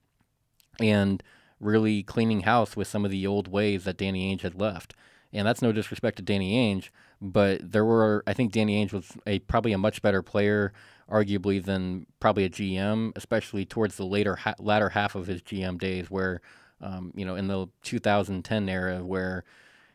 [0.79, 1.23] and
[1.59, 4.93] really cleaning house with some of the old ways that Danny Ainge had left.
[5.31, 6.89] And that's no disrespect to Danny Ainge,
[7.19, 10.73] but there were I think Danny Ainge was a probably a much better player
[11.13, 15.77] arguably than probably a GM, especially towards the later ha- latter half of his GM
[15.77, 16.41] days, where
[16.81, 19.43] um, you know in the 2010 era where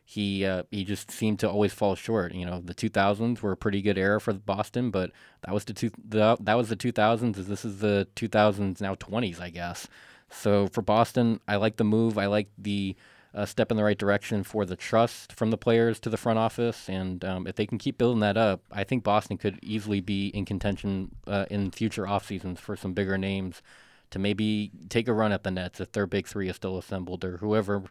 [0.04, 2.32] he uh, he just seemed to always fall short.
[2.32, 5.10] You know, the 2000s were a pretty good era for Boston, but
[5.42, 7.34] that was the, two, the that was the 2000s.
[7.34, 9.86] This is the 2000s now 20s, I guess.
[10.30, 12.16] So for Boston, I like the move.
[12.16, 12.96] I like the
[13.34, 16.38] a step in the right direction for the trust from the players to the front
[16.38, 16.88] office.
[16.88, 20.28] And um, if they can keep building that up, I think Boston could easily be
[20.28, 23.62] in contention uh, in future off seasons for some bigger names
[24.10, 27.24] to maybe take a run at the Nets if their big three is still assembled
[27.24, 27.82] or whoever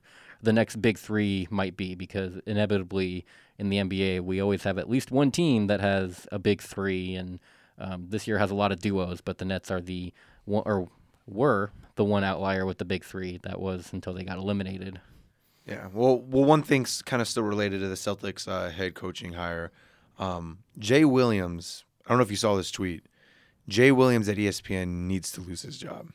[0.42, 1.94] the next big three might be.
[1.94, 3.24] Because inevitably
[3.60, 7.16] in the NBA, we always have at least one team that has a big three,
[7.16, 7.40] and
[7.78, 9.22] um, this year has a lot of duos.
[9.22, 10.14] But the Nets are the
[10.46, 10.90] one or
[11.28, 15.00] were the one outlier with the big three that was until they got eliminated.
[15.68, 15.88] Yeah.
[15.94, 19.72] Well, well, one thing's kind of still related to the Celtics uh, head coaching hire.
[20.18, 21.84] Um, Jay Williams.
[22.06, 23.04] I don't know if you saw this tweet.
[23.68, 26.10] Jay Williams at ESPN needs to lose his job.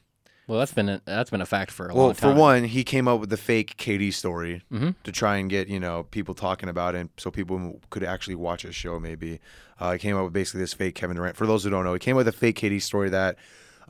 [0.49, 2.29] Well, that's been a, that's been a fact for a Well, long time.
[2.31, 4.95] Well, for one, he came up with the fake KD story Mhm.
[5.05, 8.62] to try and get you know people talking about it, so people could actually watch
[8.62, 8.99] his show.
[8.99, 9.38] Maybe
[9.79, 11.37] uh, he came up with basically this fake Kevin Durant.
[11.37, 13.37] For those who don't know, he came up with a fake KD story that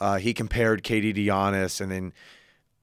[0.01, 2.13] uh, he compared KD to Giannis, and then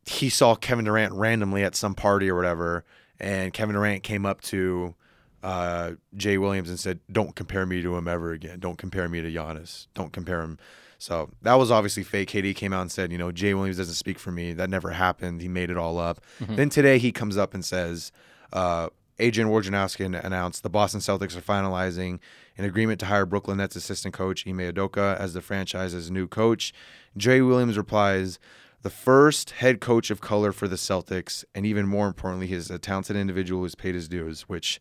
[0.10, 2.84] he saw Kevin Durant randomly at some party or whatever,
[3.20, 4.96] and Kevin Durant came up to
[5.44, 8.60] uh, Jay Williams and said, "Don't compare me to him ever again.
[8.60, 9.88] Don't compare me to Giannis.
[9.94, 10.58] Don't compare him."
[10.98, 12.30] So that was obviously fake.
[12.30, 14.54] KD came out and said, "You know, Jay Williams doesn't speak for me.
[14.54, 15.42] That never happened.
[15.42, 18.12] He made it all up." Then today he comes up and says,
[18.52, 22.20] uh, "Adrian Wojnarowski announced the Boston Celtics are finalizing
[22.58, 26.74] an agreement to hire Brooklyn Nets assistant coach Ime Udoka as the franchise's new coach."
[27.16, 28.40] Jay Williams replies.
[28.82, 32.80] The first head coach of color for the Celtics, and even more importantly, he's a
[32.80, 34.80] talented individual who's paid his dues, which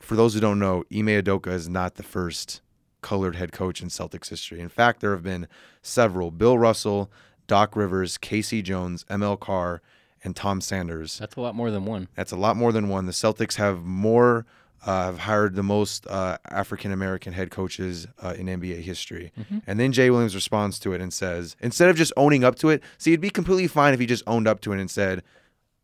[0.00, 2.62] for those who don't know, Ime Udoka is not the first
[3.02, 4.60] colored head coach in Celtics history.
[4.60, 5.48] In fact, there have been
[5.82, 7.10] several: Bill Russell,
[7.46, 8.62] Doc Rivers, K.C.
[8.62, 9.82] Jones, ML Carr,
[10.24, 11.18] and Tom Sanders.
[11.18, 12.08] That's a lot more than one.
[12.14, 13.04] That's a lot more than one.
[13.04, 14.46] The Celtics have more,
[14.86, 19.32] uh, have hired the most uh, African American head coaches uh, in NBA history.
[19.66, 22.70] And then Jay Williams responds to it and says, instead of just owning up to
[22.70, 25.22] it, see, it'd be completely fine if he just owned up to it and said,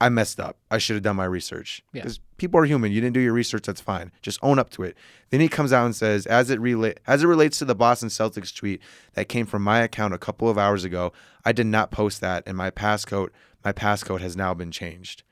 [0.01, 0.59] I messed up.
[0.71, 1.83] I should have done my research.
[1.93, 2.03] Yeah.
[2.03, 2.93] Because people are human.
[2.93, 3.63] You didn't do your research.
[3.65, 4.13] That's fine.
[4.23, 4.97] Just own up to it.
[5.31, 8.09] Then he comes out and says, as it rela- as it relates to the Boston
[8.09, 8.81] Celtics tweet
[9.15, 11.13] that came from my account a couple of hours ago,
[11.45, 13.31] I did not post that, and my passcode
[13.65, 15.23] my passcode has now been changed.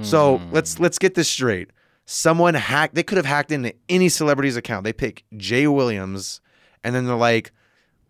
[0.00, 1.68] So let's let's get this straight.
[2.06, 2.94] Someone hacked.
[2.94, 4.84] They could have hacked into any celebrity's account.
[4.84, 6.40] They pick Jay Williams,
[6.82, 7.52] and then they're like,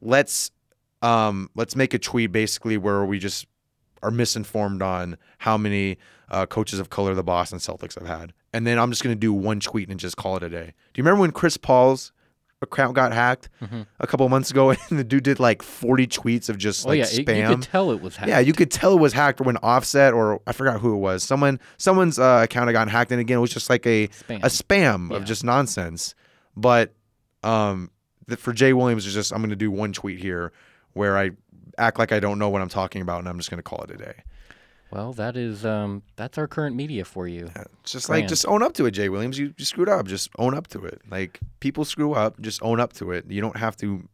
[0.00, 0.50] "Let's
[1.02, 3.46] um let's make a tweet basically where we just
[4.02, 8.66] are misinformed on how many uh, coaches of color the Boston Celtics have had, and
[8.66, 11.04] then I'm just gonna do one tweet and just call it a day." Do you
[11.04, 12.12] remember when Chris Paul's
[12.64, 13.48] account got hacked
[14.00, 16.88] a couple of months ago, and the dude did like 40 tweets of just Oh
[16.90, 17.40] like yeah, it- spam?
[17.40, 18.28] you could tell it was hacked.
[18.28, 21.22] Yeah, you could tell it was hacked when Offset or I forgot who it was.
[21.22, 24.38] Someone someone's uh, account had gotten hacked, and again, it was just like a Spam.
[24.42, 25.16] a spam Yeah.
[25.16, 26.14] of just nonsense.
[26.56, 26.94] But
[27.42, 27.90] um,
[28.26, 30.52] the, for Jay Williams, is just I'm going to do one tweet here
[30.92, 31.30] where I
[31.78, 33.82] act like I don't know what I'm talking about, and I'm just going to call
[33.84, 34.22] it a day.
[34.94, 37.50] Well, that is um that's our current media for you.
[37.82, 39.36] It's just like just own up to it, Jay Williams.
[39.38, 40.06] You, you screwed up.
[40.06, 41.02] Just own up to it.
[41.10, 43.28] Like people screw up, just own up to it.
[43.28, 44.08] You don't have to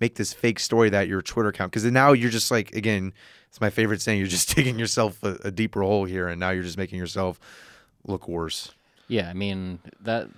[0.00, 3.14] make this fake story that your Twitter account because now you're just like again,
[3.48, 4.18] it's my favorite saying.
[4.18, 7.38] You're just digging yourself a, a deeper hole here, and now you're just making yourself
[8.04, 8.72] look worse.
[9.06, 10.28] Yeah, I mean that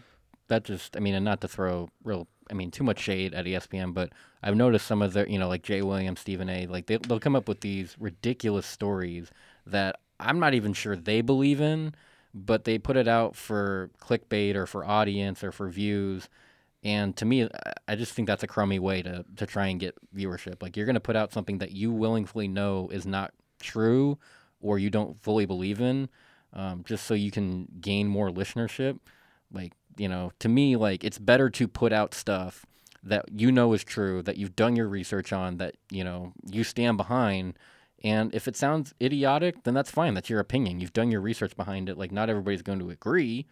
[0.48, 3.46] that just I mean and not to throw real I mean too much shade at
[3.46, 4.10] ESPN, but
[4.42, 6.66] I've noticed some of the you know like Jay Williams, Stephen A.
[6.66, 9.30] Like they they'll come up with these ridiculous stories
[9.70, 11.94] that I'm not even sure they believe in,
[12.34, 16.28] but they put it out for clickbait or for audience or for views.
[16.82, 17.48] And to me,
[17.88, 20.62] I- just think that's a crummy way to, to try and get viewership.
[20.62, 24.18] Like you're going to put out something that you willingly know is not true
[24.60, 26.08] or you don't fully believe in,
[26.52, 28.98] um, just so you can gain more listenership.
[29.52, 32.64] Like you know, to me, like it's better to put out stuff
[33.02, 36.64] that you know is true, that you've done your research on, that you know you
[36.64, 37.54] stand behind.
[38.04, 40.14] And if it sounds idiotic, then that's fine.
[40.14, 40.80] That's your opinion.
[40.80, 41.98] You've done your research behind it.
[41.98, 43.46] Like not everybody's going to agree,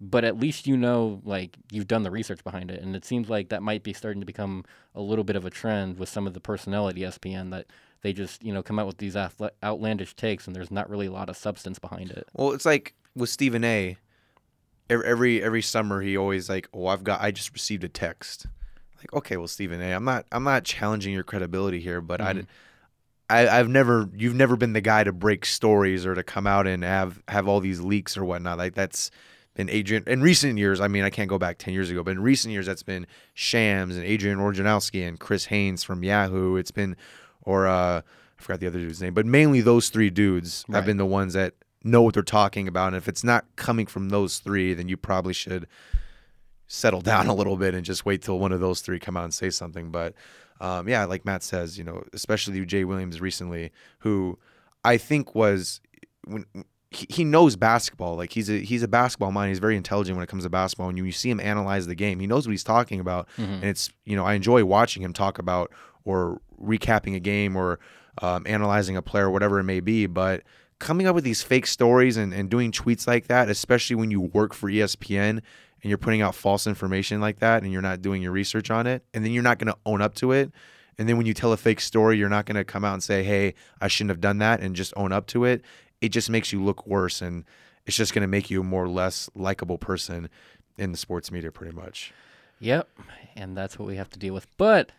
[0.00, 3.28] but at least you know like you've done the research behind it and it seems
[3.28, 6.26] like that might be starting to become a little bit of a trend with some
[6.26, 7.66] of the personnel at espn that
[8.00, 9.14] they just you know come out with these
[9.62, 12.94] outlandish takes and there's not really a lot of substance behind it Well, it's like
[13.14, 13.96] with Stephen A.
[14.88, 18.46] Every every, summer he always like, oh, I've got, I just received a text.
[18.98, 19.92] Like, okay, well, Stephen A.
[19.92, 22.42] I'm not, I'm not challenging your credibility here, but I,
[23.30, 26.66] I, I've never, you've never been the guy to break stories or to come out
[26.66, 28.58] and have have all these leaks or whatnot.
[28.58, 29.10] Like that's
[29.54, 30.80] been Adrian in recent years.
[30.80, 33.06] I mean, I can't go back ten years ago, but in recent years, that's been
[33.34, 36.56] Shams and Adrian Wojnarowski and Chris Haynes from Yahoo.
[36.56, 36.96] It's been,
[37.42, 38.02] or uh, I
[38.42, 40.76] forgot the other dude's name, but mainly those three dudes Right.
[40.76, 42.88] have been the ones that know what they're talking about.
[42.88, 45.66] And if it's not coming from those three, then you probably should
[46.66, 49.24] settle down a little bit and just wait till one of those three come out
[49.24, 49.90] and say something.
[49.90, 50.14] But
[50.60, 54.38] um, yeah, like Matt says, you know, especially Jay Williams recently, who
[54.84, 55.80] I think was
[56.24, 56.44] when
[56.90, 58.16] he, he knows basketball.
[58.16, 59.50] Like he's a he's a basketball mind.
[59.50, 60.88] He's very intelligent when it comes to basketball.
[60.88, 63.28] And you, you see him analyze the game, he knows what he's talking about.
[63.62, 65.72] And it's you know I enjoy watching him talk about
[66.04, 67.78] or recapping a game or
[68.22, 70.06] um, analyzing a player, or whatever it may be.
[70.06, 70.42] But
[70.78, 74.20] coming up with these fake stories and, and doing tweets like that, especially when you
[74.20, 75.42] work for ESPN
[75.82, 78.86] and you're putting out false information like that and you're not doing your research on
[78.86, 80.50] it, and then you're not going to own up to it.
[80.98, 83.02] And then when you tell a fake story, you're not going to come out and
[83.02, 85.62] say, hey, I shouldn't have done that and just own up to it.
[86.00, 87.44] It just makes you look worse and
[87.86, 90.28] it's just going to make you a more less likable person
[90.76, 92.12] in the sports media, pretty much.
[92.58, 92.88] Yep,
[93.36, 94.46] and that's what we have to deal with.
[94.58, 94.92] But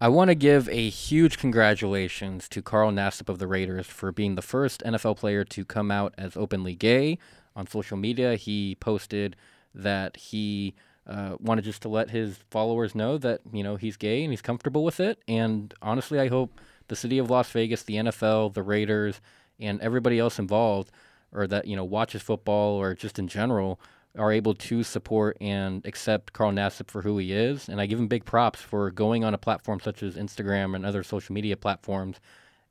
[0.00, 4.34] I want to give a huge congratulations to Carl Nassib of the Raiders for being
[4.34, 7.18] the first NFL player to come out as openly gay
[7.56, 8.36] on social media.
[8.36, 9.36] He posted
[9.74, 10.74] that he
[11.06, 14.42] uh, wanted just to let his followers know that you know he's gay and he's
[14.42, 15.18] comfortable with it.
[15.28, 19.20] And honestly, I hope the city of Las Vegas, the NFL, the Raiders,
[19.60, 20.90] and everybody else involved,
[21.32, 23.80] or that you know watches football or just in general,
[24.16, 27.68] are able to support and accept Carl Nassib for who he is.
[27.68, 30.86] And I give him big props for going on a platform such as Instagram and
[30.86, 32.20] other social media platforms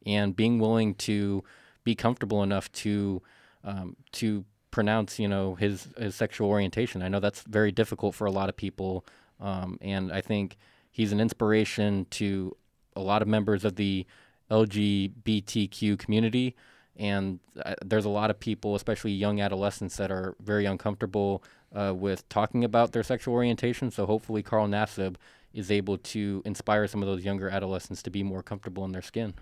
[0.05, 1.43] and being willing to
[1.83, 3.21] be comfortable enough to
[3.63, 7.01] um, to pronounce, you know, his his sexual orientation.
[7.01, 9.05] I know that's very difficult for a lot of people,
[9.39, 10.57] um, and I think
[10.91, 12.57] he's an inspiration to
[12.95, 14.05] a lot of members of the
[14.51, 16.55] LGBTQ community
[16.95, 21.43] and uh, there's a lot of people, especially young adolescents, that are very uncomfortable
[21.73, 23.89] uh, with talking about their sexual orientation.
[23.89, 25.15] So hopefully, Carl Nassib
[25.53, 29.01] is able to inspire some of those younger adolescents to be more comfortable in their
[29.01, 29.33] skin.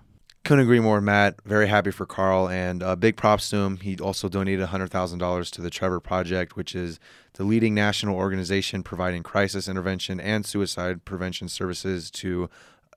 [0.44, 1.36] Couldn't agree more, Matt.
[1.46, 3.78] Very happy for Carl, and uh, big props to him.
[3.78, 7.00] He also donated $100,000 to the Trevor Project, which is
[7.34, 12.50] the leading national organization providing crisis intervention and suicide prevention services to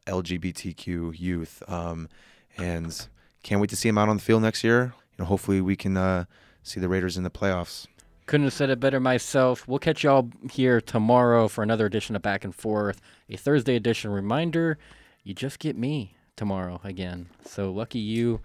[0.07, 1.63] LGBTQ youth.
[1.69, 2.09] Um,
[2.57, 3.09] and
[3.43, 4.95] can't wait to see him out on the field next year.
[5.17, 6.25] You know, hopefully we can uh,
[6.63, 7.87] see the Raiders in the playoffs.
[8.27, 9.69] Couldn't have said it better myself.
[9.69, 14.11] We'll catch y'all here tomorrow for another edition of Back and Forth, a Thursday edition
[14.11, 14.79] reminder.
[15.25, 17.29] You just get me tomorrow again.
[17.45, 18.41] So lucky you.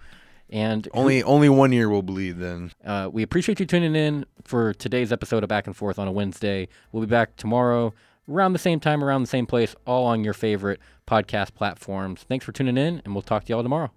[0.51, 2.71] And only only one year will bleed then.
[2.83, 6.11] Uh, we appreciate you tuning in for today's episode of Back and Forth on a
[6.11, 6.67] Wednesday.
[6.91, 7.93] We'll be back tomorrow
[8.27, 12.23] around the same time, around the same place, all on your favorite podcast platforms.
[12.27, 13.91] Thanks for tuning in, and we'll talk to y'all tomorrow.